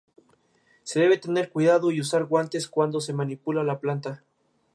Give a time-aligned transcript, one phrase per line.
[0.81, 4.23] Se debe tener cuidado y usar guantes cuando se manipula la planta.